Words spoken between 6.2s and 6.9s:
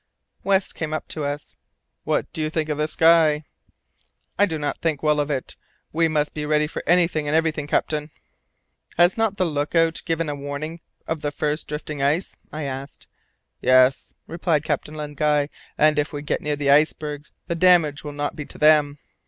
be ready for